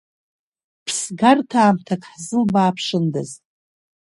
[0.85, 3.31] Ԥсгарҭаамҭак ҳзылбааԥшындаз!